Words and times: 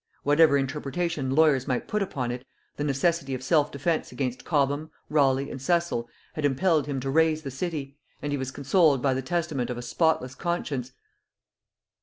Whatever 0.23 0.57
interpretation 0.57 1.29
lawyers 1.35 1.67
might 1.67 1.87
put 1.87 2.01
upon 2.01 2.31
it, 2.31 2.43
the 2.75 2.83
necessity 2.83 3.35
of 3.35 3.43
self 3.43 3.71
defence 3.71 4.11
against 4.11 4.43
Cobham, 4.43 4.89
Raleigh 5.09 5.51
and 5.51 5.61
Cecil, 5.61 6.09
had 6.33 6.43
impelled 6.43 6.87
him 6.87 6.99
to 7.01 7.11
raise 7.11 7.43
the 7.43 7.51
city; 7.51 7.99
and 8.19 8.31
he 8.31 8.37
was 8.39 8.49
consoled 8.49 9.03
by 9.03 9.13
the 9.13 9.21
testimony 9.21 9.69
of 9.69 9.77
a 9.77 9.83
spotless 9.83 10.33
conscience. 10.33 10.91